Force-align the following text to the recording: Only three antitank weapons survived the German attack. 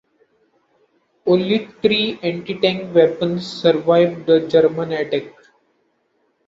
Only 1.27 1.67
three 1.83 2.15
antitank 2.23 2.91
weapons 2.91 3.45
survived 3.45 4.25
the 4.25 4.47
German 4.47 4.93
attack. 4.93 5.31